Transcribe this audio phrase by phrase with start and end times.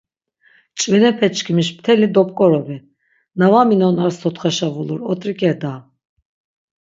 [0.77, 2.77] Ç̌vinepe çkimiş mteli dop̆k̆orobi,
[3.37, 5.73] na va minon ar sotxaşa vulur ot̆rik̆e da.